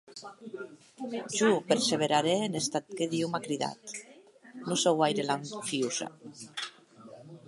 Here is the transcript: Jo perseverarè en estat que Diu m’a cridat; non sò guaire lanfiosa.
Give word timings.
Jo 1.39 1.49
perseverarè 1.71 2.33
en 2.45 2.57
estat 2.61 2.89
que 3.01 3.07
Diu 3.11 3.29
m’a 3.33 3.41
cridat; 3.45 3.93
non 4.67 4.81
sò 4.85 4.97
guaire 5.01 5.27
lanfiosa. 5.29 6.07